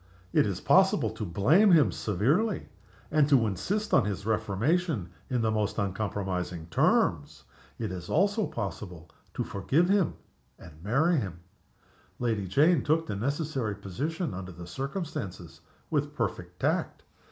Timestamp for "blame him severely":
1.23-2.69